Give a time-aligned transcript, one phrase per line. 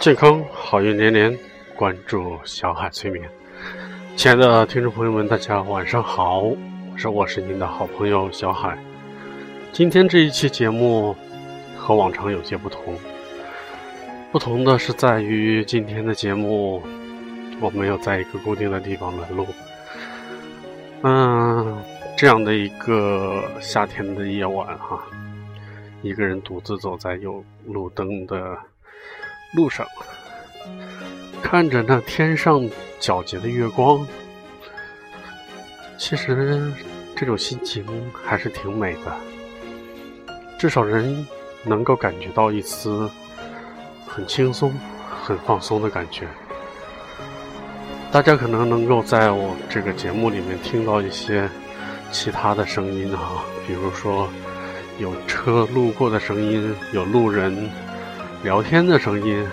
[0.00, 1.38] 健康好运连连，
[1.74, 3.26] 关注小海催眠。
[4.16, 6.56] 亲爱的听众朋友们，大家晚上好，我
[6.98, 8.76] 是我是您的好朋友小海。
[9.74, 11.16] 今天这一期节目
[11.76, 12.96] 和往常有些不同，
[14.30, 16.80] 不同的是在于今天的节目
[17.60, 19.44] 我没有在一个固定的地方来录。
[21.02, 21.82] 嗯，
[22.16, 25.02] 这样的一个夏天的夜晚哈，
[26.02, 28.56] 一个人独自走在有路灯的。
[29.56, 29.84] 路上，
[31.42, 34.06] 看着那天上皎洁的月光，
[35.98, 36.72] 其实
[37.16, 37.84] 这种心情
[38.24, 39.12] 还是挺美的。
[40.64, 41.26] 至少人
[41.62, 43.06] 能够感觉到一丝
[44.06, 44.72] 很轻松、
[45.22, 46.26] 很放松的感觉。
[48.10, 51.46] 大家可能能够在我这个节目里面听到一些
[52.10, 54.26] 其他的声音啊，比如说
[54.98, 57.68] 有车路过的声音，有路人。
[58.42, 59.46] 聊天的声音，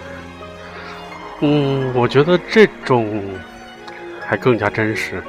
[1.41, 3.21] 嗯，我觉得这种
[4.25, 5.21] 还更加真实，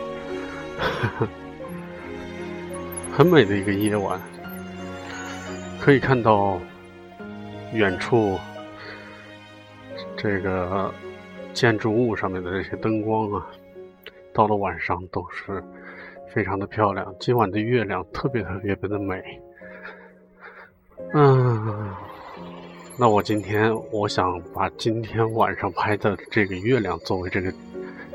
[3.12, 4.20] 很美的一个夜晚，
[5.84, 6.60] 可以看到
[7.72, 8.38] 远处
[10.16, 10.94] 这个
[11.52, 13.44] 建筑物上面的这些灯光啊，
[14.32, 15.60] 到了晚上都是
[16.32, 17.12] 非常的漂亮。
[17.18, 19.20] 今晚的月亮特别特别的美，
[21.14, 21.92] 嗯。
[22.96, 27.52] 那我今天我想把今天晚上拍的这个月亮作为这个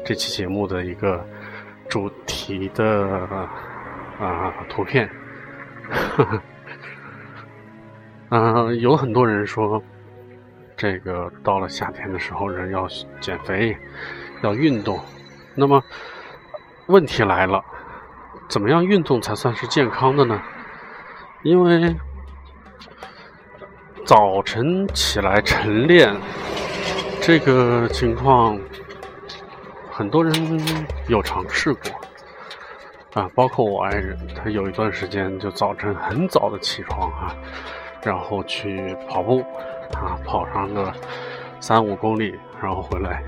[0.05, 1.21] 这期节目的一个
[1.89, 3.27] 主题的
[4.21, 5.09] 啊图片。
[8.29, 9.81] 嗯，有很多人说，
[10.75, 12.87] 这个到了夏天的时候，人要
[13.19, 13.77] 减肥，
[14.41, 14.99] 要运动。
[15.55, 15.83] 那么
[16.87, 17.63] 问题来了，
[18.47, 20.41] 怎么样运动才算是健康的呢？
[21.43, 21.95] 因为。
[24.05, 26.15] 早晨起来晨练，
[27.19, 28.57] 这个情况
[29.91, 30.33] 很多人
[31.09, 31.91] 有尝试过
[33.21, 37.35] 啊，包括我爱人，他有一段时间就早晨很早的起床啊，
[38.03, 39.43] 然后去跑步
[39.93, 40.93] 啊，跑上个
[41.59, 43.23] 三五公里，然后回来。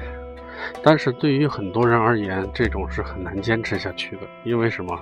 [0.84, 5.00] 但是对于很多人而言，这种是很难坚持下去的，因为什么？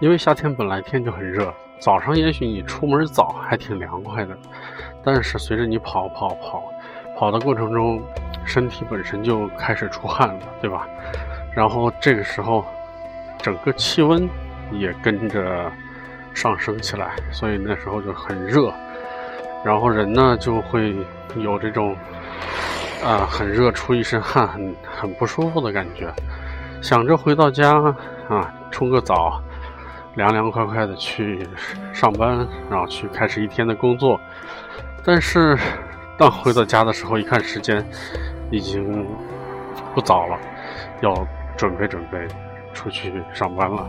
[0.00, 1.52] 因为夏天本来天就很热。
[1.80, 4.36] 早上也许你出门早还挺凉快的，
[5.02, 6.62] 但是随着你跑跑跑
[7.16, 8.00] 跑的过程中，
[8.44, 10.88] 身体本身就开始出汗了，对吧？
[11.54, 12.64] 然后这个时候，
[13.38, 14.28] 整个气温
[14.72, 15.70] 也跟着
[16.34, 18.70] 上升起来，所以那时候就很热，
[19.64, 20.94] 然后人呢就会
[21.36, 21.96] 有这种
[23.02, 26.12] 啊很热出一身汗很很不舒服的感觉，
[26.82, 27.74] 想着回到家
[28.28, 29.40] 啊冲个澡。
[30.16, 31.44] 凉凉快快的去
[31.92, 34.20] 上班，然后去开始一天的工作。
[35.04, 35.58] 但是，
[36.16, 37.84] 当回到家的时候，一看时间
[38.48, 39.04] 已经
[39.92, 40.38] 不早了，
[41.00, 41.12] 要
[41.56, 42.28] 准备准备
[42.72, 43.84] 出去上班了。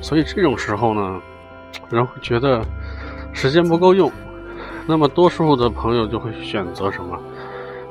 [0.00, 1.22] 所以这种时候呢，
[1.90, 2.62] 人会觉得
[3.32, 4.10] 时间不够用。
[4.86, 7.18] 那么，多数的朋友就会选择什么？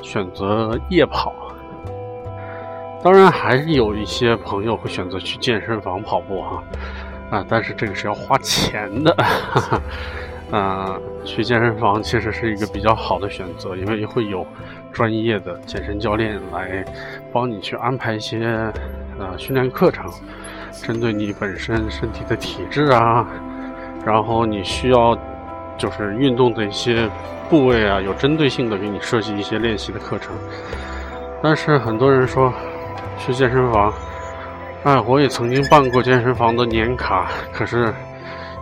[0.01, 1.33] 选择夜跑。
[3.03, 6.63] 当然，还是有一些朋友会选择去健身房跑步哈。
[7.31, 9.61] 啊，但是这个是要花钱的，哈
[10.51, 14.45] 哈啊，去健身房其实是一个比较好的选择，因为会有
[14.91, 16.83] 专业的健身教练来
[17.31, 18.45] 帮你去安排一些
[19.17, 20.11] 呃训练课程，
[20.73, 23.25] 针对你本身身体的体质啊，
[24.05, 25.17] 然后你需要
[25.77, 27.09] 就是运动的一些
[27.49, 30.33] 部位啊，有针对性的给你设计一些练习的课程。
[31.41, 32.53] 但是很多人说
[33.17, 33.93] 去健身房。
[34.83, 37.93] 哎，我也曾经办过健身房的年卡，可是，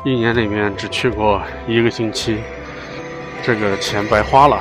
[0.04, 2.40] 一年里面只去过一个星期，
[3.42, 4.60] 这个钱白花了。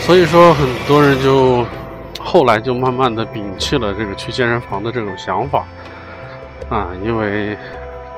[0.00, 1.66] 所以说，很多人就
[2.18, 5.66] 后来就慢慢的摒弃了这个去健身房的这种想法，
[6.70, 7.54] 啊，因为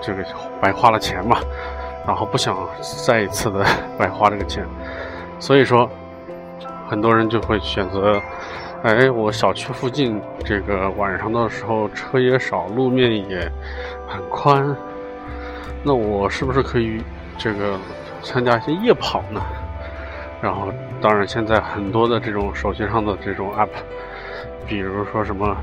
[0.01, 0.25] 这个
[0.61, 1.39] 白花了钱嘛，
[2.07, 2.57] 然后不想
[3.07, 3.65] 再一次的
[3.99, 4.65] 白花这个钱，
[5.39, 5.89] 所以说，
[6.89, 8.21] 很多人就会选择。
[8.83, 13.41] 哎，我小区附近这个晚上的时候车也少，路面也
[14.09, 14.75] 很宽，
[15.83, 17.03] 那我是不是可以
[17.37, 17.79] 这个
[18.23, 19.43] 参加一些夜跑呢？
[20.41, 23.69] 然后，当然现在很多的这种手机上的这种 app，
[24.67, 25.55] 比如说什么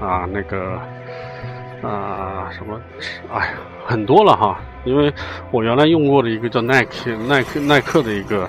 [0.00, 0.80] 啊那个
[1.82, 2.80] 啊什么，
[3.32, 3.52] 哎呀，
[3.86, 4.58] 很多了哈。
[4.84, 5.12] 因为
[5.50, 8.48] 我原来用过的一个叫耐克耐克耐克的一个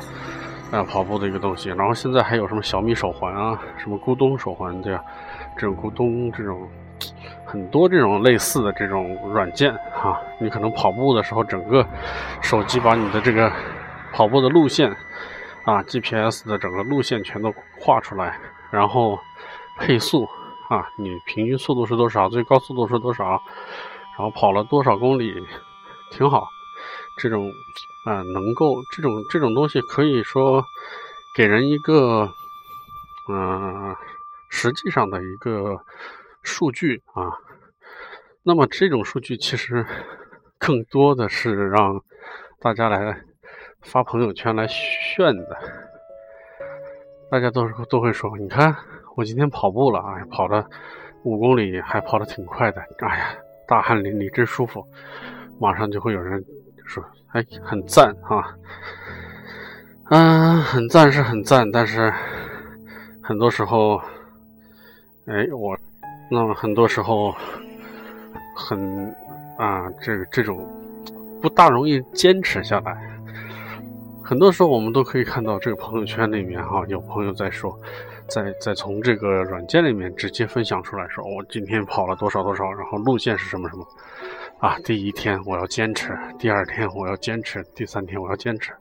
[0.72, 5.04] 啊跑步的一个东西，然后现在还有什么小米手环啊，什么咕咚手环这样，
[5.58, 6.70] 这种咕咚这种
[7.46, 11.86] 很多这种类似的这种软件哈，你可能跑步的时候，整个
[12.42, 13.52] 手机把你的这个
[14.14, 14.96] 跑步的路线
[15.66, 18.38] 啊 GPS 的整个路线全都画出来，
[18.72, 19.20] 然后
[19.78, 20.30] 配速
[20.70, 23.42] 啊，你平均速度是多少，最高速度是多少，
[24.18, 25.46] 然后跑了多少公里。
[26.12, 26.48] 挺好，
[27.18, 27.52] 这种
[28.06, 30.64] 啊，能够这种这种东西可以说
[31.36, 32.28] 给人一个
[33.30, 33.96] 嗯
[34.50, 35.84] 实际上的一个
[36.42, 37.32] 数据啊。
[38.42, 39.86] 那么这种数据其实
[40.58, 42.02] 更多的是让
[42.60, 43.22] 大家来
[43.82, 45.58] 发朋友圈来炫的。
[47.30, 48.76] 大家都是都会说，你看
[49.16, 50.66] 我今天跑步了啊，跑了
[51.24, 53.36] 五公里，还跑得挺快的，哎呀，
[53.68, 54.86] 大汗淋漓，真舒服。
[55.60, 56.44] 马上就会有人
[56.86, 57.04] 说
[57.34, 58.56] ：“哎，很赞啊，
[60.10, 62.14] 嗯，很赞是很赞，但是
[63.22, 64.02] 很多时候，
[65.26, 65.78] 哎，我
[66.32, 67.36] 那么很多时候
[68.56, 69.14] 很
[69.58, 70.66] 啊，这这种
[71.42, 72.98] 不大容易坚持下来。
[74.24, 77.78] 很多时候我们都可以看到这个朋友圈里面哈，有朋友在说，
[78.30, 83.86] 再再从这个软件里面直接分享出来说，我今天跑了多少多少，然后路线是什么什么。”
[84.60, 88.74] 啊，第一天我要坚持，第二天我要坚持，第三天我要坚持。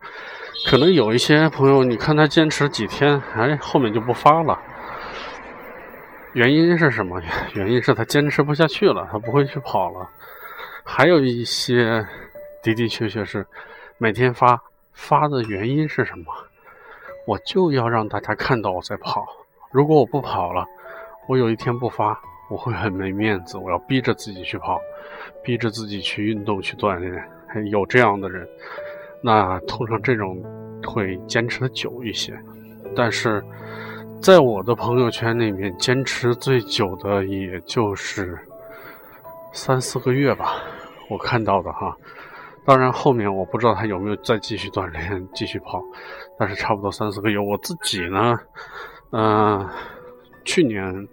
[0.69, 4.59] 可能有一些朋友，你看他坚持几天，哎，后面就不发了。
[6.33, 7.23] 原因是什么？
[7.55, 10.09] 原因是他坚持不下去了，他不会去跑了。
[10.83, 12.05] 还有一些
[12.61, 13.47] 的的确确是
[13.99, 14.61] 每天发
[14.93, 16.25] 发的原因是什么？
[17.29, 19.27] 我就要让大家看到我在跑。
[19.71, 20.67] 如果我不跑了，
[21.27, 23.59] 我有一天不发，我会很没面子。
[23.59, 24.81] 我要逼着自己去跑。
[25.45, 27.23] 逼着自己去运动去锻炼，
[27.71, 28.49] 有这样的人，
[29.23, 30.43] 那通常这种
[30.83, 32.33] 会坚持的久一些。
[32.97, 33.45] 但是，
[34.23, 38.39] 在我的朋友圈里面，坚持最久的也就是
[39.53, 40.63] 三四个月吧，
[41.11, 41.95] 我看到的哈。
[42.65, 45.83] 当然后面我不知道他有没有再继续锻炼、继续跑，
[46.38, 47.38] 但是差不多三四个月。
[47.38, 48.38] 我自己呢，
[49.11, 49.69] 嗯，
[50.44, 51.08] 去年。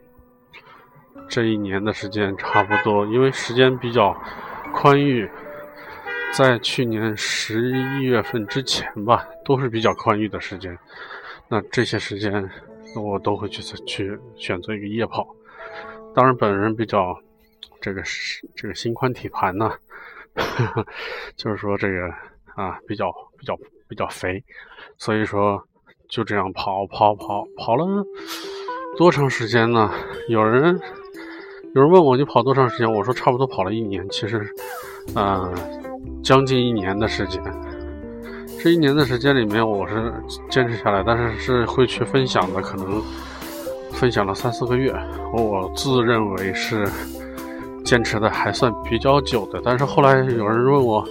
[1.27, 4.16] 这一年的时间差不多，因为时间比较
[4.72, 5.27] 宽裕，
[6.31, 10.77] 在去年十一月份之前吧，都是比较宽裕的时间。
[11.48, 12.48] 那这些时间，
[12.95, 15.28] 我都会去去选择一个夜跑。
[16.13, 17.19] 当然，本人比较
[17.81, 18.04] 这个
[18.56, 19.75] 这个心宽体盘呢，
[21.36, 22.07] 就是说这个
[22.54, 23.57] 啊比较比较
[23.88, 24.44] 比较肥，
[24.98, 25.62] 所以说
[26.10, 27.86] 就这样跑跑跑跑了
[28.98, 29.92] 多长时间呢？
[30.30, 30.80] 有人。
[31.74, 32.90] 有人问我你跑多长时间？
[32.90, 34.08] 我说差不多跑了一年。
[34.10, 34.42] 其实，
[35.14, 35.54] 呃，
[36.24, 37.44] 将近一年的时间。
[38.64, 40.14] 这一年的时间里面，我是
[40.50, 43.04] 坚持下来，但是是会去分享的，可能
[43.92, 44.96] 分享了三四个月。
[45.34, 46.88] 我自认为是
[47.84, 49.60] 坚持的还算比较久的。
[49.62, 51.06] 但是后来有人问我，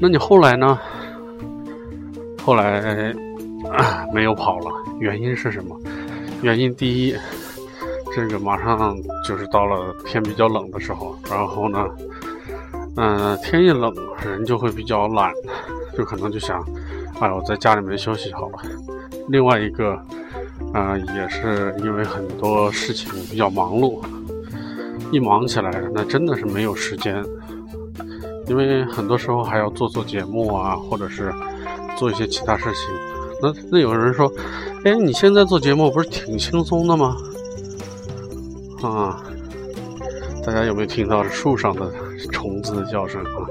[0.00, 0.78] 那你后来呢？
[2.44, 3.14] 后来
[4.12, 5.78] 没有跑了，原因是什么？
[6.42, 7.14] 原因第一。
[8.12, 11.86] 这个马上就是到了天比较冷的时候，然后呢，
[12.96, 13.94] 嗯，天一冷，
[14.24, 15.32] 人就会比较懒，
[15.96, 16.60] 就可能就想，
[17.20, 18.58] 哎，我在家里面休息好了。
[19.28, 19.92] 另外一个，
[20.74, 24.02] 啊，也是因为很多事情比较忙碌，
[25.12, 27.24] 一忙起来，那真的是没有时间，
[28.48, 31.32] 因为很多时候还要做做节目啊，或者是
[32.00, 32.88] 做一些其他事情。
[33.42, 34.32] 那那有人说，
[34.86, 37.14] 哎，你现在做节目不是挺轻松的吗？
[38.82, 39.22] 啊，
[40.46, 41.92] 大家有没有听到树上的
[42.32, 43.44] 虫子的叫声啊？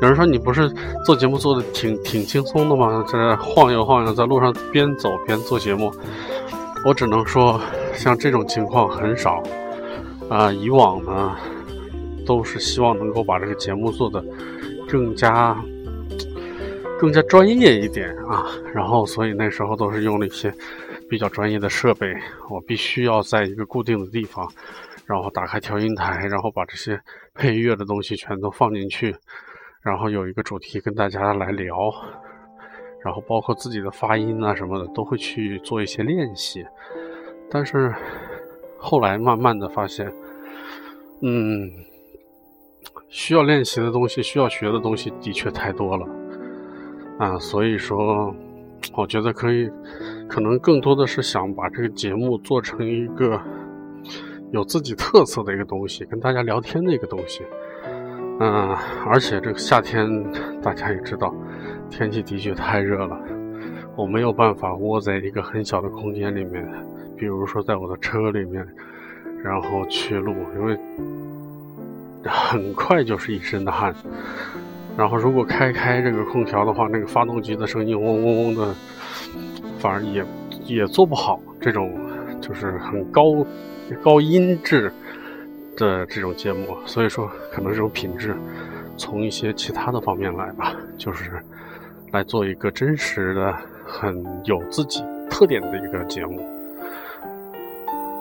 [0.00, 0.72] 有人说你不是
[1.04, 3.04] 做节目做的挺挺轻松的吗？
[3.06, 5.92] 在晃悠晃悠，在路上边走边做节目。
[6.86, 7.60] 我只能说，
[7.94, 9.42] 像这种情况很少
[10.30, 10.50] 啊。
[10.50, 11.36] 以往呢，
[12.24, 14.24] 都是希望能够把这个节目做的
[14.88, 15.54] 更加
[17.02, 18.46] 更加专业一点啊。
[18.72, 20.54] 然后，所以那时候都是用了一些。
[21.10, 22.16] 比较专业的设备，
[22.48, 24.50] 我必须要在一个固定的地方，
[25.04, 26.98] 然后打开调音台，然后把这些
[27.34, 29.14] 配乐的东西全都放进去，
[29.82, 31.74] 然后有一个主题跟大家来聊，
[33.04, 36.64] 然后包括自己的发音啊什么的都会去做一些练习。
[37.50, 37.94] 但是
[38.78, 40.10] 后来慢慢的发现，
[41.20, 41.70] 嗯，
[43.10, 46.06] 需要练习的东西，需要学的东西的确太多了
[47.18, 48.34] 啊，所以说。
[48.96, 49.70] 我觉得可以，
[50.28, 53.40] 可能更多的是想把这个节目做成一个
[54.50, 57.42] 有自己特色的一个东西，跟大家聊天的一个东西。
[58.40, 58.76] 嗯，
[59.06, 60.04] 而且这个夏天
[60.60, 61.32] 大家也知道，
[61.88, 63.16] 天气的确太热了，
[63.94, 66.68] 我没有办法窝在一个很小的空间里面，
[67.16, 68.66] 比如说在我的车里面，
[69.44, 70.76] 然后去录，因为
[72.26, 73.94] 很快就是一身的汗。
[74.94, 78.74] 然后如果开开这个空调的话，那个发动机的声音嗡嗡嗡的，
[79.78, 80.22] 反而也
[80.66, 81.90] 也做不好这种
[82.42, 83.44] 就是很高
[84.02, 84.92] 高音质
[85.76, 86.76] 的这种节目。
[86.84, 88.36] 所以说，可能这种品质
[88.98, 91.42] 从一些其他的方面来吧，就是
[92.12, 93.56] 来做一个真实的、
[93.86, 96.46] 很有自己特点的一个节目。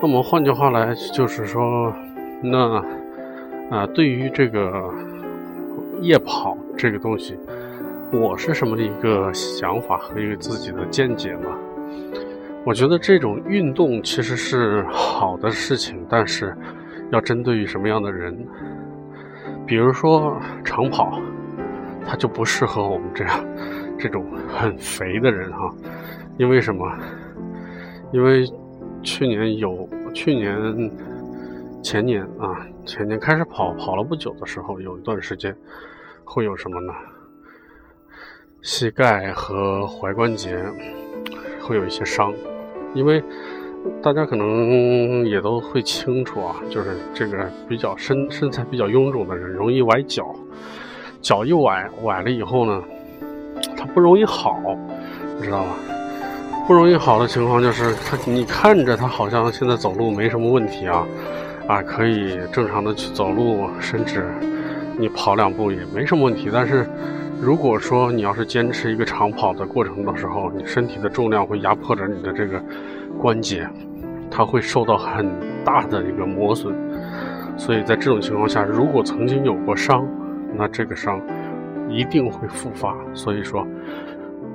[0.01, 1.93] 那么换句话来，就是说，
[2.41, 2.81] 那
[3.69, 4.89] 啊，对于这个。
[6.01, 7.37] 夜跑这个东西，
[8.11, 11.55] 我是什么一个想法和一个自己的见解嘛？
[12.65, 16.55] 我觉得这种运动其实是好的事情，但是
[17.11, 18.35] 要针对于什么样的人？
[19.65, 21.21] 比如说长跑，
[22.05, 23.45] 它就不适合我们这样
[23.97, 25.73] 这种很肥的人哈。
[26.37, 26.91] 因为什么？
[28.11, 28.43] 因为
[29.03, 30.91] 去年有去年
[31.83, 35.55] 前年啊，前年开始跑跑了不久的时候，有一段时间。
[36.33, 36.93] 会有什么呢？
[38.61, 40.57] 膝盖和踝关节
[41.61, 42.33] 会有一些伤，
[42.93, 43.21] 因为
[44.01, 50.33] 大家可能也都会清楚啊，就是这个比较身身材比较臃肿的人容易崴脚，
[51.21, 52.81] 脚一崴崴了以后呢，
[53.75, 54.57] 他不容易好，
[55.37, 55.75] 你知道吧？
[56.65, 61.05] 不容易好的情况就是他，你看着他好像现在走路没什么问题啊，
[61.67, 64.25] 啊，可以正常的去走路伸直。
[64.97, 66.87] 你跑两步也没什么问题，但是
[67.41, 72.63] 如果说你要是坚持一个长跑的过程的时候，你身体的重量会压迫着你的这个
[73.19, 73.67] 关节，
[74.29, 75.27] 它会受到很
[75.65, 76.75] 大的一个磨损。
[77.57, 80.07] 所以在这种情况下，如果曾经有过伤，
[80.55, 81.19] 那这个伤
[81.89, 82.95] 一定会复发。
[83.13, 83.65] 所以说，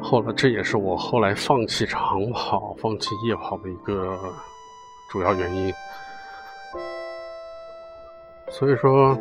[0.01, 4.17] 后来这也是我后来放弃长跑、放弃夜跑的一个
[5.11, 5.73] 主要原因。
[8.49, 9.19] 所以说。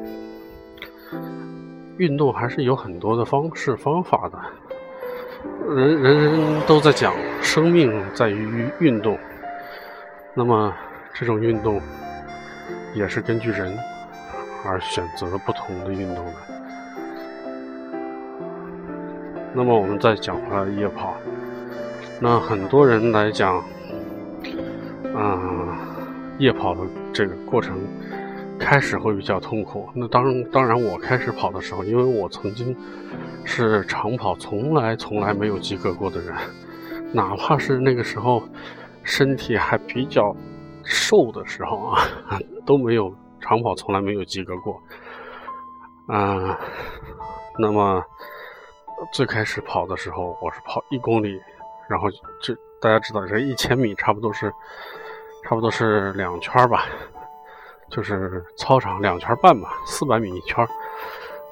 [1.97, 4.37] 运动还是有很多的方式方法的，
[5.75, 9.17] 人人人都在讲生命在于运动，
[10.33, 10.73] 那么
[11.13, 11.81] 这种运动
[12.93, 13.77] 也是根据人
[14.65, 16.33] 而选择不同的运动的。
[19.53, 21.13] 那么我们再讲回来夜跑，
[22.19, 23.63] 那很多人来讲，
[25.15, 25.77] 啊，
[26.39, 26.81] 夜跑的
[27.13, 27.79] 这个过程。
[28.65, 29.87] 开始会比较痛苦。
[29.93, 32.75] 那当当然，我开始跑的时候，因为我曾经
[33.43, 36.35] 是长跑从来从来没有及格过的人，
[37.13, 38.41] 哪怕是那个时候
[39.03, 40.35] 身体还比较
[40.83, 42.01] 瘦的时候啊，
[42.65, 44.81] 都没有长跑从来没有及格过。
[46.07, 46.57] 啊，
[47.59, 48.03] 那么
[49.13, 51.39] 最开始跑的时候，我是跑一公里，
[51.87, 52.09] 然后
[52.41, 54.51] 就大家知道，这一千米差不多是
[55.43, 56.87] 差不多是两圈吧。
[57.95, 60.67] 就是操场两圈半吧，四百米一圈，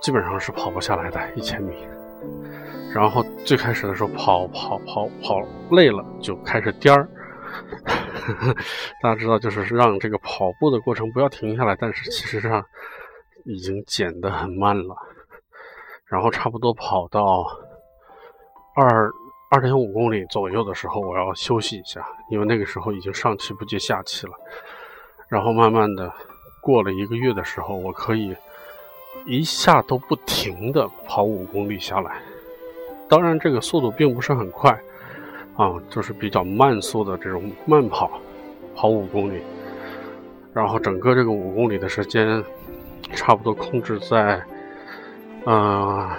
[0.02, 1.74] 基本上是跑不下来的，一千米。
[2.94, 7.08] 然后最开始的时候跑跑跑跑累了，就开始颠儿。
[9.02, 12.62] 大家知道，就是让这个跑步的过程不要停下来，但是其实上
[13.46, 14.98] 已经减得很慢了。
[16.06, 17.46] 然后差不多跑到
[18.76, 19.10] 二
[19.50, 24.34] 二点五公里左右的时候，我要休息一下，因为那个时候已经上气不接下气了。
[25.30, 26.14] 然后慢慢的，
[26.64, 28.34] 过了一个月的时候，我可以
[29.26, 32.22] 一下都不停的跑五公里下来。
[33.10, 34.72] 当然，这个速度并不是很快，
[35.58, 38.10] 啊，就是比较慢速的这种慢跑，
[38.74, 39.42] 跑五公里。
[40.54, 42.42] 然后整个这个五公里的时间，
[43.12, 44.42] 差不多控制在，
[45.46, 46.18] 啊，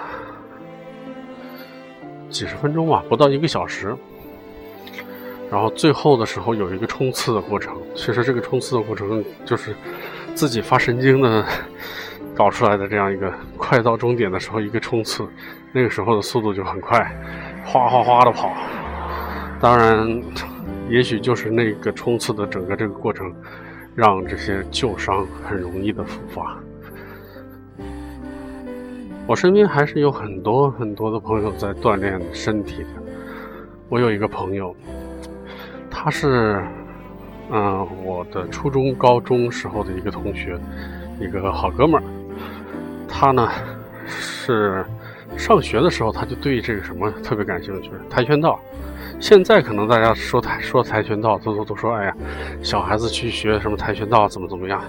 [2.29, 3.95] 几十分钟吧，不到一个小时。
[5.51, 9.75] 然后最后的时候有一个冲刺的过程，其实这个冲刺的过程就是
[10.35, 11.45] 自己发神经的
[12.35, 15.25] 搞出来的这样一个快到终点的时候一个冲刺，
[15.71, 16.99] 那个时候的速度就很快，
[17.63, 18.53] 哗哗哗的跑。
[19.61, 20.21] 当然，
[20.89, 23.33] 也许就是那个冲刺的整个这个过程，
[23.95, 26.57] 让这些旧伤很容易的复发。
[29.25, 32.89] 我身边还是有很多很多的朋友在锻炼身体的，
[33.87, 34.75] 我有一个朋友。
[35.89, 36.61] 他是，
[37.51, 40.59] 嗯，我的初中、高中时候的一个同学，
[41.19, 42.03] 一个好哥们儿。
[43.07, 43.49] 他呢
[44.07, 44.85] 是
[45.37, 48.59] 上学的时候，他就对这个什么特别感兴趣，跆拳道。
[49.19, 52.15] 现在可能大家说跆说跆拳道，都都都说，哎呀，
[52.61, 54.81] 小孩子去学什么跆拳道怎么怎么样？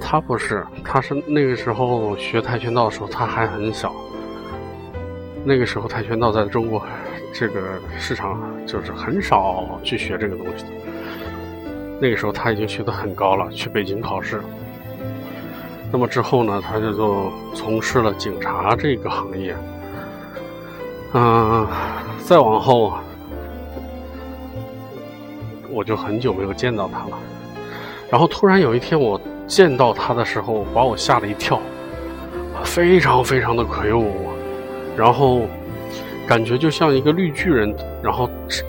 [0.00, 3.94] 他不是，他是那个时候学跆拳道的时候，他还很小。
[5.44, 6.82] 那个时候跆拳道在中国
[7.32, 7.60] 这个
[7.98, 10.64] 市场就是很少去学这个东西。
[12.00, 14.40] 那个时候他已经学得很高了，去北京考试。
[15.90, 19.56] 那么之后呢，他就就从事了警察这个行业。
[21.14, 21.66] 嗯，
[22.24, 22.92] 再往后，
[25.70, 27.18] 我就很久没有见到他了。
[28.10, 31.58] 然后突然有一天我见到他的时候，把我吓了一跳，
[32.62, 34.28] 非常非常的魁梧，
[34.96, 35.42] 然后
[36.26, 38.28] 感觉就像一个绿巨人，然后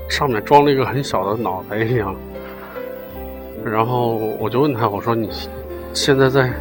[0.10, 2.16] 上面装了一个很小的脑袋一样。
[3.64, 5.30] 然后我就问他，我说你
[5.94, 6.52] 现在在？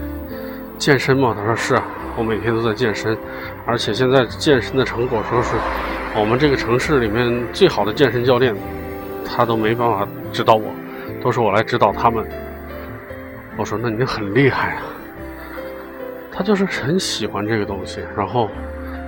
[0.79, 1.83] 健身吗，他说是啊，
[2.17, 3.19] 我每天都在健身，
[3.67, 5.57] 而且现在健身的成果说是
[6.15, 8.55] 我们这个城市里面最好的健身教练，
[9.27, 10.71] 他都没办法指导我，
[11.21, 12.25] 都是我来指导他们。
[13.57, 14.83] 我说那你很厉害啊，
[16.31, 18.49] 他就是很喜欢这个东西，然后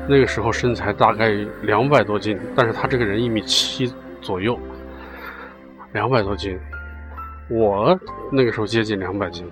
[0.09, 1.31] 那个时候身材大概
[1.63, 4.59] 两百多斤，但是他这个人一米七左右，
[5.93, 6.59] 两百多斤，
[7.51, 7.99] 我
[8.31, 9.51] 那个时候接近两百斤。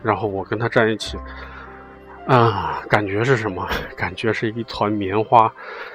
[0.00, 1.18] 然后我跟他站一起，
[2.26, 3.68] 啊，感觉是什么？
[3.98, 5.52] 感觉是一团棉花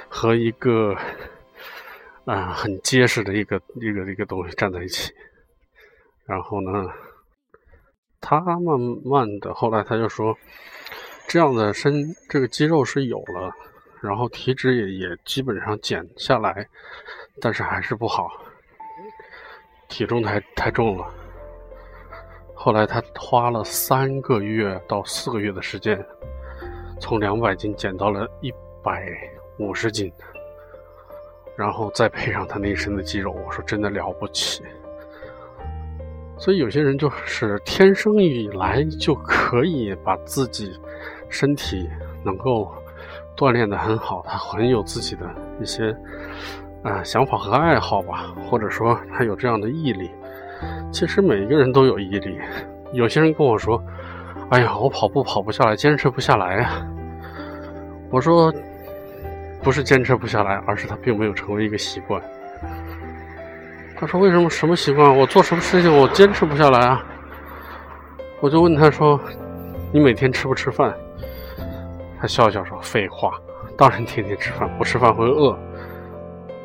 [0.10, 0.94] 和一个
[2.26, 5.10] 啊很结实的一个一个一个东西站在一起。
[6.26, 6.86] 然后呢，
[8.20, 10.38] 他慢慢的后来他就说，
[11.26, 13.52] 这样的身这个肌肉是有了，
[14.02, 16.68] 然后体脂也也基本上减下来，
[17.40, 18.30] 但是还是不好，
[19.88, 21.23] 体重太太重了。
[22.63, 26.01] 后来他花了三个月到四个月的时间，
[26.98, 28.50] 从两百斤减到了一
[28.82, 29.05] 百
[29.60, 30.10] 五十斤，
[31.58, 34.63] 然后再配上他那一身的肌肉，我说真的了不起。
[36.38, 40.72] 所以有些人就是天生以来就可以把自己
[41.27, 41.89] 身体
[42.24, 42.74] 能够
[43.36, 45.29] 锻炼的很好，他很有自己的
[45.60, 45.93] 一些
[46.82, 50.09] 啊想法和爱好吧，或者说他有这样的毅力。
[50.94, 52.40] 其实每个人都有毅力。
[52.92, 53.84] 有些人跟我说
[54.51, 56.88] ：“哎呀，我跑步跑不下来，坚持不下来呀。”
[58.12, 58.53] 我说
[59.64, 62.22] ：“不是坚持不下来，而是他并没有成为一个习惯。”
[63.98, 65.18] 他说：“为什么什么习惯？
[65.18, 67.03] 我做什么事情我坚持不下来啊？”
[68.40, 69.20] 我就问他说
[69.92, 70.94] ：“你每天吃不吃饭？”
[72.22, 73.34] 他笑笑说：“废话，
[73.75, 75.58] 当然天天吃饭，不吃饭会饿。”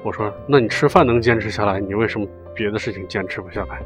[0.04, 2.26] 我说：“那你吃饭能坚持下来，你为什么？”
[2.58, 3.80] 别的事情坚持不下来，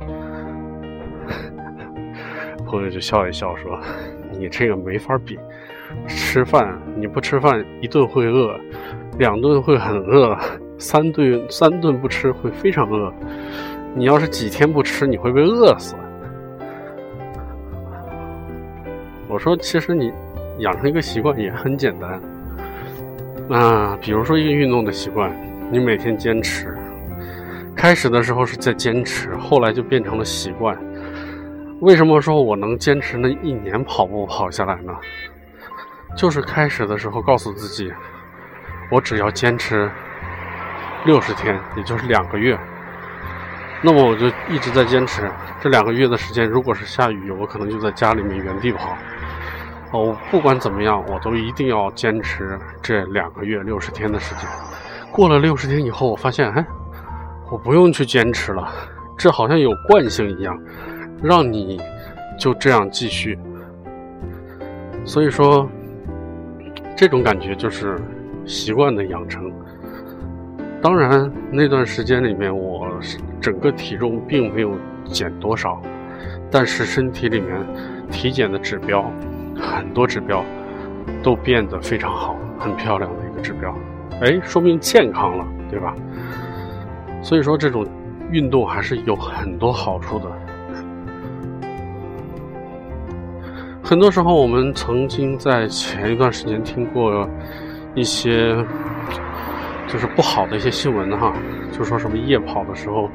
[2.72, 3.78] 朋友就笑一笑说
[4.32, 5.38] ：“你这个没法比，
[6.08, 8.58] 吃饭你不吃饭一顿会饿，
[9.18, 10.34] 两顿会很饿，
[10.78, 13.12] 三顿三顿不吃会非常饿。
[13.94, 15.94] 你要是几天不吃，你会被饿死。”
[19.28, 20.10] 我说：“其实你
[20.60, 22.18] 养成一个习惯也很简单，
[23.50, 25.30] 啊，比如说一个运动的习惯，
[25.70, 26.74] 你每天坚持。”
[27.76, 30.74] 开始的时候是在坚持，后来就变成了习惯。
[31.82, 34.92] 为什么说我能坚持那一年跑步跑下来呢？
[36.16, 37.92] 就是开始的时候告诉自己，
[38.88, 39.90] 我只要坚持
[41.04, 42.56] 六十天，也就是两个月，
[43.82, 45.28] 那么我就一直在坚持。
[45.60, 48.96] 这两个月的时间，如果是下雨，我可能就在家里面原地跑。
[49.90, 54.44] 哦，不管怎么样，我都一定要坚持这两个月六十天的时间。
[55.10, 56.64] 过了六十天以后，我发现，哎。
[57.50, 58.72] 我不用去坚持了，
[59.18, 60.56] 这好像有惯性一样，
[61.22, 61.80] 让你
[62.38, 63.38] 就这样继续。
[65.04, 65.68] 所以说，
[66.96, 67.98] 这种感觉就是
[68.44, 69.50] 习惯的养成。
[70.80, 72.88] 当然，那段时间里面，我
[73.40, 74.72] 整个体重并没有
[75.04, 75.80] 减多少，
[76.50, 77.56] 但是身体里面
[78.10, 79.08] 体检的指标，
[79.56, 80.44] 很多指标
[81.22, 83.72] 都变得非常好，很漂亮的一个指标。
[84.20, 85.94] 哎，说明健康了，对吧？
[87.22, 87.86] 所以说，这种
[88.30, 90.26] 运动还是有很多好处的。
[93.84, 97.28] 很多时候，我们曾经在前一段时间听过
[97.94, 98.54] 一些
[99.88, 101.34] 就是不好的一些新闻哈，
[101.72, 103.10] 就说什么夜跑的时候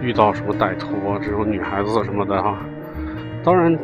[0.00, 2.58] 遇到什么歹徒啊，这种女孩子什么的哈。
[3.44, 3.78] 当然，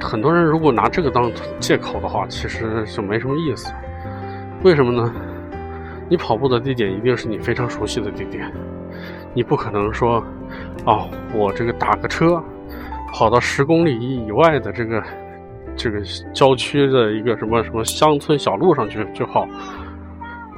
[0.00, 3.72] 很多人如果拿这个当借口的话，其实就没什么意思。
[4.62, 5.12] 为什么呢？
[6.08, 8.50] 你跑步的地点一定是你非常熟悉的地点，
[9.34, 10.24] 你不可能说，
[10.84, 12.42] 哦，我这个打个车，
[13.16, 15.02] 跑到十公里以外的这个
[15.74, 16.02] 这个
[16.34, 19.46] 郊区的一个什么什么乡村小路上去就好，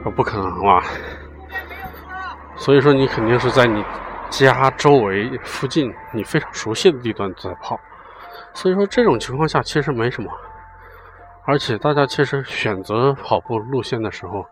[0.03, 0.83] 说不可能吧？
[2.57, 3.85] 所以说你肯定是在你
[4.29, 7.79] 家周围附近你非常熟悉的地段在跑。
[8.53, 10.29] 所以说这种情况下其实没什么，
[11.45, 14.45] 而且大家其实选择跑步路线的时候，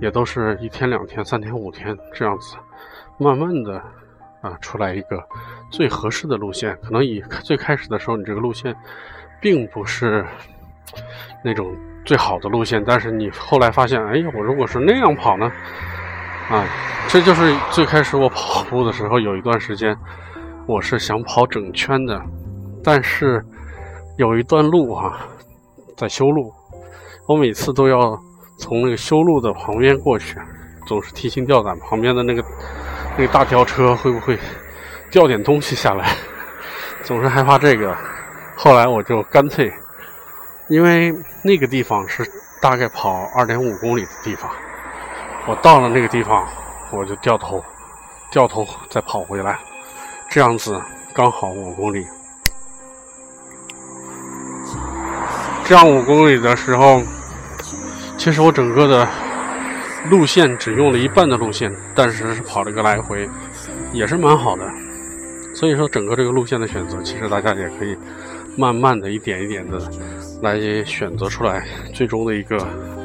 [0.00, 2.56] 也都是一天、两天、三天、五天这样子，
[3.18, 3.82] 慢慢的
[4.46, 5.22] 啊出来一个
[5.70, 6.78] 最合适的路线。
[6.82, 8.74] 可能以最开始的时候，你这个路线
[9.40, 10.24] 并不是
[11.42, 15.50] 那种最好的路线，但是你后来发现，哎，我如果是那样跑呢，
[16.48, 16.64] 啊，
[17.08, 19.96] 这就是最开始我跑步的时候有一段时间，
[20.66, 22.22] 我是想跑整圈的。
[22.84, 23.44] 但是
[24.16, 25.18] 有一段路哈，
[25.96, 26.52] 在修路，
[27.26, 28.16] 我每次都要
[28.58, 30.38] 从那个修路的旁边过去，
[30.86, 32.44] 总是提心吊胆，旁边的那个
[33.16, 34.38] 那个大吊车会不会
[35.10, 36.14] 掉点东西下来，
[37.02, 37.96] 总是害怕这个。
[38.54, 39.72] 后来我就干脆，
[40.68, 42.24] 因为那个地方是
[42.60, 44.50] 大概跑二点五公里的地方，
[45.46, 46.46] 我到了那个地方，
[46.90, 47.62] 我就掉头，
[48.30, 49.58] 掉头再跑回来，
[50.28, 50.80] 这样子
[51.14, 52.06] 刚好五公里。
[55.64, 57.02] 这样五公里的时候，
[58.16, 59.08] 其实我整个的
[60.10, 63.28] 路线只用了一半的路线，但是是跑了个来回，
[63.92, 64.64] 也是蛮好的。
[65.54, 67.96] 所以说，整个这个路线的选择，其实大家也可以
[68.58, 69.80] 慢慢的一点一点的
[70.42, 72.56] 来选择出来最终的一个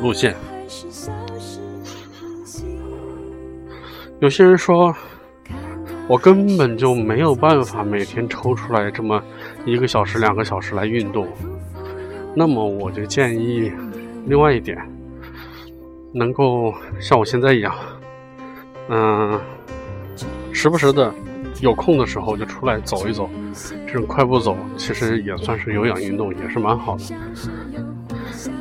[0.01, 0.35] 路线。
[4.19, 4.93] 有些人说，
[6.07, 9.23] 我根本就没有办法每天抽出来这么
[9.65, 11.27] 一个小时、两个小时来运动。
[12.35, 13.71] 那么我就建议，
[14.25, 14.77] 另外一点，
[16.13, 17.73] 能够像我现在一样，
[18.89, 19.39] 嗯，
[20.51, 21.13] 时不时的
[21.61, 23.29] 有空的时候就出来走一走，
[23.87, 27.03] 这种快步走其实也算是有氧运动，也是蛮好的。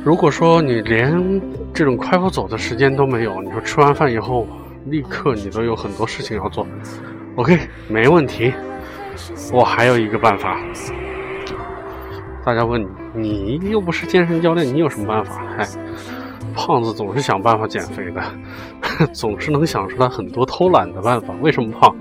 [0.03, 1.41] 如果说你连
[1.73, 4.47] 这种快步走的时间都没有，你说吃完饭以后
[4.85, 6.65] 立刻你都有很多事情要做
[7.35, 8.53] ，OK，没问题，
[9.51, 10.57] 我还有一个办法。
[12.43, 12.81] 大家问
[13.13, 15.43] 你，你又不是健身教练，你有什么办法？
[15.55, 15.67] 嗨，
[16.55, 18.21] 胖子总是想办法减肥的，
[19.13, 21.33] 总是能想出来很多偷懒的办法。
[21.41, 21.95] 为什么胖？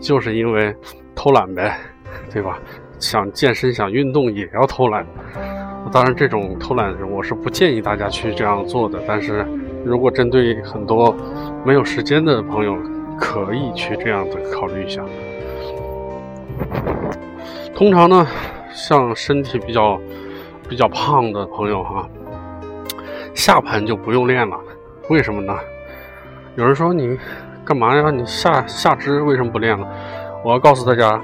[0.00, 0.74] 就是因为
[1.14, 1.78] 偷懒呗，
[2.32, 2.58] 对吧？
[2.98, 5.06] 想健身、想运动也要偷懒。
[5.92, 9.00] 当然，这种偷懒我是不建议大家去这样做的。
[9.06, 9.46] 但是
[9.84, 11.14] 如果针对很多
[11.64, 12.76] 没有时间的朋友，
[13.18, 15.02] 可以去这样的考虑一下。
[17.74, 18.26] 通常呢。
[18.70, 19.98] 像身体比较
[20.68, 22.08] 比较胖的朋友哈，
[23.38, 24.58] 下盘就不用练了，
[25.08, 25.56] 为什么呢？
[26.56, 27.16] 有人说你
[27.64, 28.10] 干嘛呀？
[28.10, 29.86] 你下下肢为什么不练了？
[30.44, 31.22] 我要告诉大家，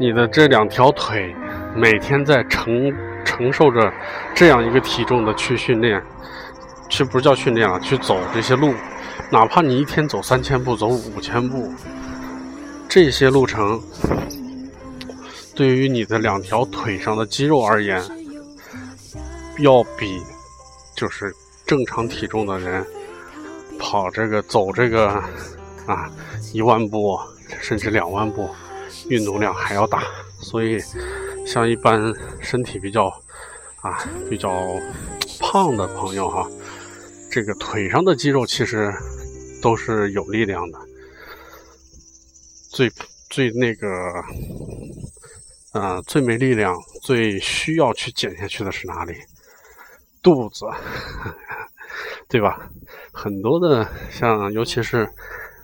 [0.00, 1.36] 你的这两条腿
[1.76, 2.90] 每天在承
[3.26, 3.92] 承受着
[4.34, 6.02] 这样一个体重的去训练，
[6.88, 8.72] 去不是叫训练了，去走这些路，
[9.30, 11.70] 哪怕你一天走三千步，走五千步，
[12.88, 13.78] 这些路程。
[15.54, 18.02] 对于你的两条腿上的肌肉而言，
[19.58, 20.22] 要比
[20.98, 21.32] 就是
[21.64, 22.84] 正常体重的人
[23.78, 25.06] 跑这个走这个
[25.86, 26.10] 啊
[26.52, 27.16] 一万步
[27.60, 28.50] 甚至两万步
[29.08, 30.02] 运动量还要大。
[30.40, 30.80] 所以，
[31.46, 33.06] 像一般身体比较
[33.80, 34.50] 啊比较
[35.38, 36.50] 胖的朋友哈，
[37.30, 38.92] 这个腿上的肌肉其实
[39.62, 40.78] 都是有力量的。
[42.70, 42.90] 最
[43.30, 43.88] 最那个。
[45.74, 49.14] 嗯，最没力量、最需要去减下去的是哪里？
[50.22, 50.66] 肚子，
[52.28, 52.58] 对吧？
[53.12, 55.08] 很多的像，尤其是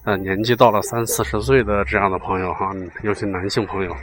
[0.04, 3.94] 呃年纪到了三四十岁的这样的朋友哈，尤其男性朋友，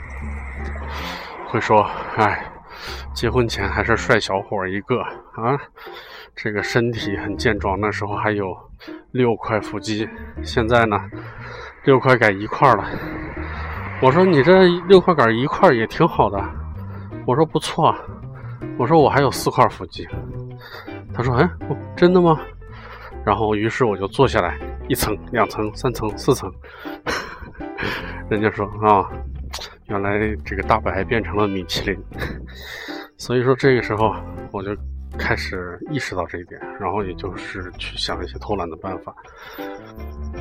[1.48, 1.82] 会说
[2.16, 2.50] ：“哎，
[3.14, 5.58] 结婚前还是帅小伙一个啊，
[6.34, 8.56] 这个身体很健壮，那时候还有
[9.10, 10.08] 六块腹肌，
[10.42, 10.98] 现在呢，
[11.84, 12.88] 六块改一块了。”
[14.00, 16.42] 我说你这六块杆一块也挺好的，
[17.24, 17.94] 我说不错，
[18.76, 20.04] 我说我还有四块腹肌，
[21.14, 21.50] 他说哎，
[21.96, 22.40] 真的吗？
[23.24, 26.52] 然后于是我就坐下来，一层、两层、三层、四层，
[28.28, 29.08] 人家说啊，
[29.86, 32.02] 原来这个大白变成了米其林，
[33.16, 34.14] 所以说这个时候
[34.50, 34.76] 我就
[35.18, 39.14] 开始意识到这一点，然后也就是去想一些偷懒的办法。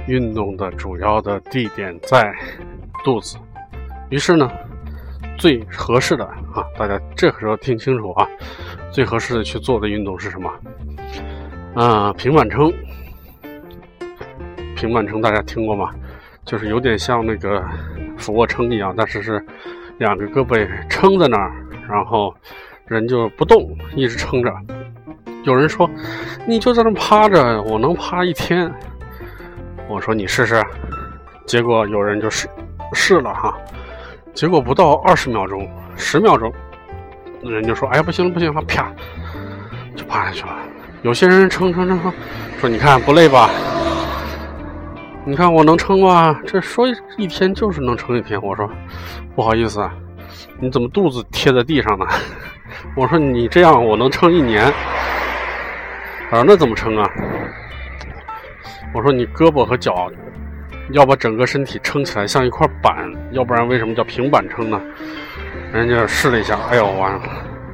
[0.07, 2.33] 运动的主要的地点在
[3.03, 3.37] 肚子。
[4.09, 4.49] 于是呢，
[5.41, 6.23] 最合适的
[6.53, 8.27] 啊，大家这个时候听清楚啊，
[8.91, 10.53] 最合适的去做的运动是什么？
[11.73, 12.71] 啊，平板撑。
[14.75, 15.89] 平板撑大家听过吗？
[16.45, 17.59] 就是有点像那个
[18.19, 19.43] 俯卧撑一样，但是是
[19.97, 21.51] 两个胳膊撑在那儿，
[21.89, 22.31] 然后
[22.85, 24.53] 人就不动，一直撑着。
[25.43, 25.89] 有人说，
[26.47, 28.71] 你就在那趴着，我能趴一天。
[29.89, 30.63] 我说你试试。
[31.47, 32.47] 结果有人就试
[32.93, 33.57] 试了哈，
[34.33, 36.51] 结果不到二十秒钟，十秒钟，
[37.43, 38.91] 人就说，哎呀不行了不行了，啪，
[39.95, 40.57] 就趴下去了。
[41.01, 42.13] 有些人撑撑撑撑，
[42.59, 43.49] 说你看不累吧？
[45.25, 46.39] 你看我能撑吧？
[46.45, 48.41] 这说一天就是能撑一天。
[48.41, 48.69] 我说
[49.35, 49.93] 不好意思啊，
[50.59, 52.05] 你怎么肚子贴在地上呢？
[52.95, 54.65] 我说你这样我能撑一年。
[56.31, 57.09] 啊，那怎么撑啊？
[58.93, 60.09] 我说你胳膊和脚
[60.93, 64.81] 要把整个身体撑起来，像一块板，要不然为什么叫平板撑呢？
[65.73, 67.21] 人家试了一下，哎呦完了，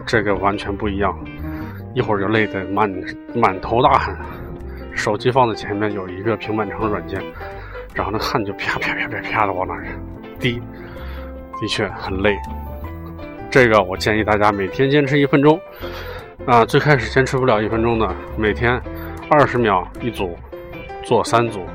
[0.06, 1.18] 这个完全不一样。
[1.94, 2.92] 一会儿就累得满
[3.34, 4.16] 满头大汗，
[4.94, 7.20] 手机放在前面有一个平板撑软件，
[7.96, 9.84] 然后那汗就啪啪啪啪啪的往那儿
[10.40, 10.62] 滴，
[11.60, 12.38] 的确很累。
[13.50, 15.60] 这个我建议大家每天坚持一分钟，
[16.46, 18.80] 啊，最开始坚持不了一分钟的，每天
[19.28, 20.38] 二十秒一组，
[21.04, 21.66] 做三组，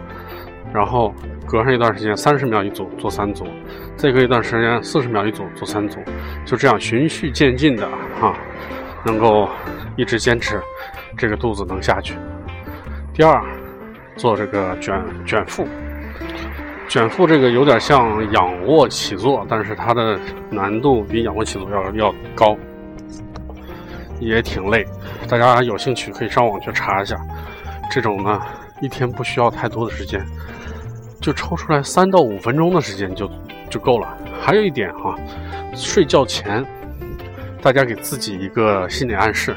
[0.73, 1.13] 然后
[1.53, 3.47] 隔上一段时间三十秒一组做三组，
[3.95, 6.01] 再隔一段时间四十秒一组做三组，
[6.47, 7.87] 就这样循序渐进的
[8.21, 8.35] 啊，
[9.05, 9.49] 能够。
[9.95, 10.59] 一直坚持，
[11.19, 12.15] 这个肚子能下去。
[13.12, 13.45] 第二，
[14.17, 15.69] 做这个卷卷腹，
[16.88, 22.57] 卷腹这个有点像仰卧起坐，但是它的难度比仰卧起坐要要高，
[24.19, 24.83] 也挺累。
[25.29, 27.15] 大家有兴趣可以上网去查一下。
[27.91, 28.41] 这种呢，
[28.81, 30.25] 一天不需要太多的时间，
[31.23, 33.31] 就抽出来三到五分钟的时间就
[33.71, 34.15] 就够了。
[34.43, 35.17] 还有一点哈，
[35.75, 36.63] 睡觉前，
[37.63, 39.57] 大家给自己一个心理暗示。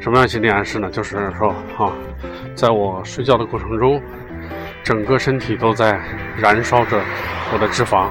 [0.00, 0.90] 什么样心理暗示呢？
[0.90, 1.92] 就是说，啊，
[2.56, 4.02] 在我睡觉的过程中，
[4.82, 6.00] 整个身体都在
[6.36, 7.00] 燃烧着
[7.52, 8.08] 我的脂肪，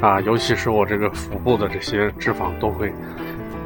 [0.00, 2.90] 啊，尤其是我这个腹部的这些脂肪都会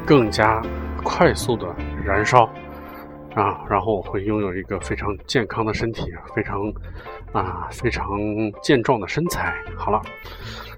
[0.05, 0.61] 更加
[1.01, 1.65] 快速的
[2.03, 2.51] 燃烧，
[3.35, 6.71] 啊，然后我会拥有一个非常健康的身体，非常
[7.31, 8.17] 啊非常
[8.61, 9.55] 健壮的身材。
[9.75, 10.01] 好了，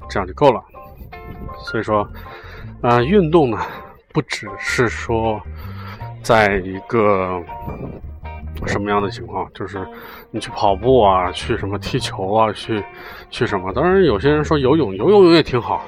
[0.09, 0.63] 这样就够了。
[1.65, 2.07] 所以说，
[2.81, 3.59] 啊，运动呢，
[4.13, 5.41] 不只是说。
[6.23, 7.41] 在一个
[8.67, 9.49] 什么样的情况？
[9.55, 9.83] 就是
[10.29, 12.83] 你去跑步啊，去什么踢球啊，去
[13.31, 13.73] 去什么？
[13.73, 15.83] 当然，有些人说游泳，游泳也挺好，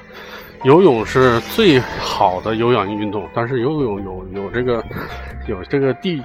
[0.63, 3.29] 游泳是最好的有氧运动。
[3.31, 4.83] 但是游泳有有这个
[5.47, 6.19] 有这个地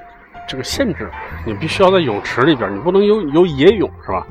[0.48, 1.08] 这个限制，
[1.46, 4.26] 你必须要在泳池里边，你不能游游野泳，是吧？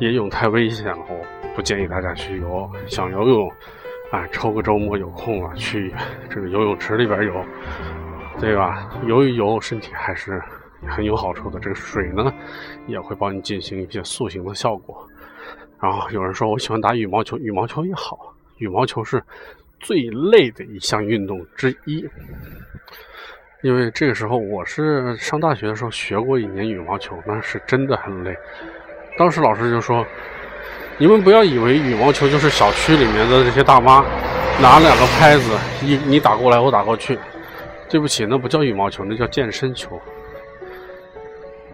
[0.00, 2.68] 野泳太危险了，我不建议大家去游。
[2.86, 3.48] 想游泳，
[4.10, 5.94] 啊，抽个周末有空了去
[6.28, 7.32] 这个游泳池里边游。
[8.40, 8.90] 对吧？
[9.06, 10.42] 游一游，身体还是
[10.88, 11.60] 很有好处的。
[11.60, 12.34] 这个水呢，
[12.88, 15.08] 也会帮你进行一些塑形的效果。
[15.80, 19.22] 然后有人说，我喜欢打羽毛球，羽毛球也好，羽毛球是
[19.78, 22.04] 最累的一项运动之一。
[23.64, 28.36] 因为这个时候，我是上大学的时候学过一年羽毛球，那是真的很累。
[29.16, 30.04] 当时老师就说
[31.00, 34.04] ：“你们不要以为羽毛球就是小区里面的这些大妈
[34.60, 35.50] 拿两个拍子，
[35.82, 37.18] 一你打过来，我打过去。”
[37.88, 39.98] 对不起，那不叫羽毛球，那叫健身球。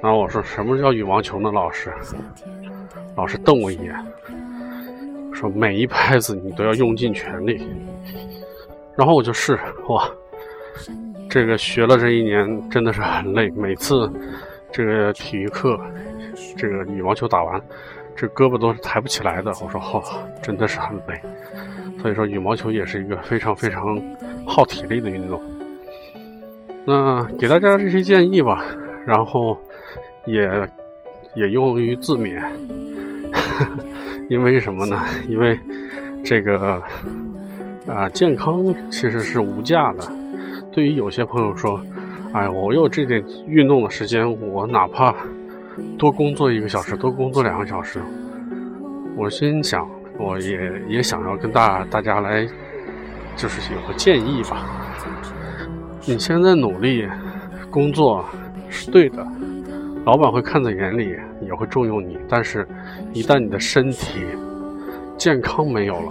[0.00, 1.50] 然后我说什么叫羽毛球呢？
[1.50, 1.92] 老师，
[3.16, 3.92] 老师瞪我一眼，
[5.34, 7.66] 说每一拍子你都要用尽全力。
[8.96, 10.08] 然后我就试，哇，
[11.30, 14.10] 这个学了这一年真的是很累，每次
[14.72, 15.80] 这个体育课，
[16.56, 17.62] 这个羽毛球打完，
[18.16, 19.52] 这胳膊都是抬不起来的。
[19.62, 20.02] 我说哦，
[20.42, 21.20] 真的是很累。
[22.02, 23.96] 所以说羽毛球也是一个非常非常
[24.44, 25.40] 耗体力的运动。
[26.84, 28.64] 那给大家这些建议吧，
[29.06, 29.56] 然后
[30.26, 30.50] 也
[31.36, 32.42] 也用于自勉，
[34.28, 35.00] 因为什么呢？
[35.28, 35.56] 因为
[36.24, 36.82] 这个
[37.86, 40.19] 啊，健康其实是无价的。
[40.72, 41.80] 对于有些朋友说，
[42.32, 45.14] 哎，我有这点运动的时间，我哪怕
[45.98, 48.00] 多工作一个小时，多工作两个小时，
[49.16, 52.46] 我心想，我也也想要跟大大家来，
[53.36, 54.64] 就是有个建议吧。
[56.06, 57.06] 你现在努力
[57.70, 58.24] 工作
[58.68, 59.26] 是对的，
[60.04, 62.16] 老板会看在眼里，也会重用你。
[62.28, 62.66] 但是，
[63.12, 64.20] 一旦你的身体
[65.18, 66.10] 健康没有了，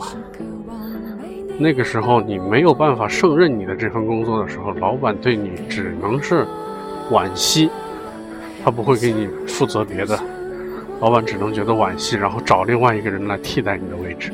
[1.59, 6.47] 那个时候你没有办法胜任你的这份工作的时候，老板对你只能是
[7.11, 7.69] 惋惜，
[8.63, 10.17] 他不会给你负责别的，
[11.01, 14.31] 老板只能觉得惋惜，然后找另外一个人来替代你的位置，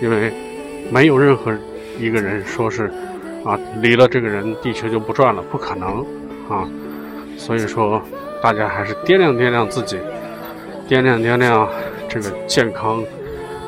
[0.00, 0.32] 因为
[0.90, 1.52] 没有任何
[1.98, 2.90] 一个人说是。
[3.44, 6.06] 啊，离了这个人，地球就不转了，不可能
[6.48, 6.62] 啊！
[7.36, 8.00] 所以说，
[8.40, 9.98] 大家还是掂量掂量自己，
[10.88, 11.68] 掂量掂量
[12.08, 13.02] 这个健康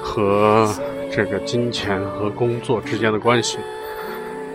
[0.01, 0.73] 和
[1.14, 3.59] 这个金钱和工作之间的关系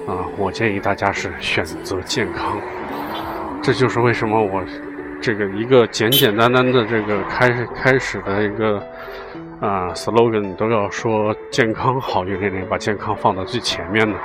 [0.05, 0.27] 啊！
[0.37, 2.57] 我建议大家是选择健康。
[3.63, 4.61] 这就是为什么我
[5.21, 8.77] 这个一个简简单单的这个开开始的一个
[9.61, 14.17] 啊 slogan 都要说健康好运连连，把健康放到最前面的，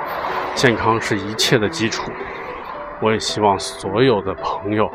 [0.55, 2.11] 健康是一切的基础。
[3.01, 4.91] 我也希望所有的朋友，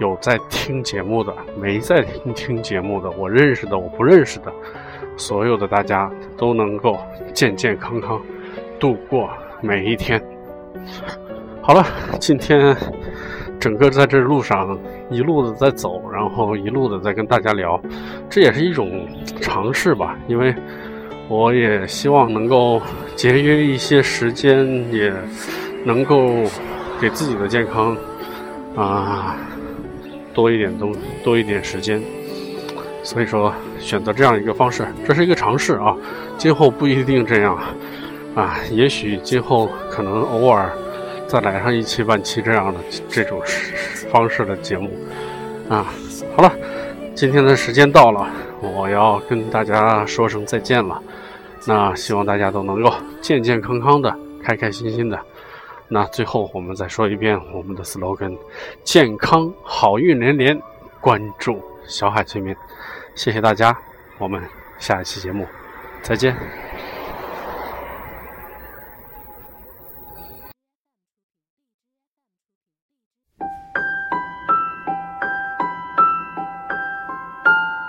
[0.00, 4.50] 有在听节目的，没在听听节目的，我认识的，我不认识的，
[5.16, 6.98] 所有的大家都能够
[7.32, 8.20] 健健康康
[8.78, 9.28] 度过
[9.60, 10.22] 每一天。
[11.60, 11.84] 好了，
[12.18, 12.76] 今天
[13.60, 14.78] 整个在这路上
[15.10, 17.80] 一路的在走，然后一路的在跟大家聊，
[18.28, 19.06] 这也是一种
[19.40, 20.54] 尝试吧，因为
[21.28, 22.80] 我也希望能够
[23.16, 25.12] 节约一些时间，也
[25.84, 26.44] 能够。
[27.00, 27.96] 给自己的健康
[28.76, 29.34] 啊
[30.32, 32.00] 多一点东多一点时间，
[33.02, 35.96] 所以说选择这样一个方式，这是一个尝试啊。
[36.38, 37.58] 今后不一定这样
[38.34, 40.70] 啊，也许今后可能偶尔
[41.26, 43.40] 再来上一期半期这样的这种
[44.10, 44.90] 方式的节目
[45.68, 45.86] 啊。
[46.36, 46.52] 好了，
[47.14, 48.26] 今天的时间到了，
[48.60, 51.00] 我要跟大家说声再见了。
[51.66, 55.18] 那希望大家都能够健健康康的，开开心心的。
[55.88, 58.36] 那最后我们再说一遍我们的 slogan：
[58.82, 60.60] 健康好运连连，
[61.00, 62.56] 关注小海催眠。
[63.14, 63.76] 谢谢大家，
[64.18, 64.42] 我们
[64.78, 65.46] 下一期节目
[66.02, 66.36] 再见。